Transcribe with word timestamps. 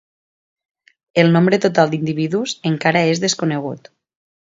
El 1.23 1.29
nombre 1.35 1.59
total 1.65 1.91
d'individus 1.91 2.55
encara 2.71 3.05
és 3.11 3.21
desconegut. 3.25 3.93